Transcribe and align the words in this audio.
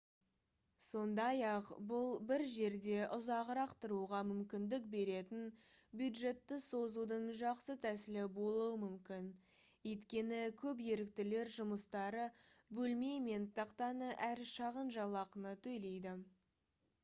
сондай-ақ 0.83 1.67
бұл 1.89 2.07
бір 2.29 2.43
жерде 2.53 2.95
ұзағырақ 3.17 3.73
тұруға 3.83 4.21
мүмкіндік 4.29 4.87
беретін 4.95 5.43
бюджетті 6.01 6.57
созудың 6.63 7.27
жақсы 7.41 7.75
тәсілі 7.85 8.23
болуы 8.39 8.73
мүмкін 8.85 9.29
өйткені 9.91 10.41
көп 10.65 10.83
еріктілер 10.97 11.53
жұмыстары 11.59 12.25
бөлме 12.81 13.13
мен 13.29 13.49
тақтаны 13.61 14.11
әрі 14.33 14.51
шағын 14.57 14.91
жалақыны 14.99 15.57
төлейді 15.69 16.17